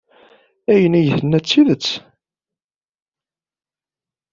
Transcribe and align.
Ayen 0.71 0.97
ay 0.99 1.07
d-tenna 1.07 1.39
d 1.41 1.45
tidet. 1.45 1.87